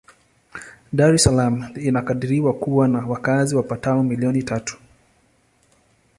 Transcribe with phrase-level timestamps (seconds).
[0.91, 4.77] Dar es Salaam inakadiriwa kuwa na wakazi wapatao milioni tatu.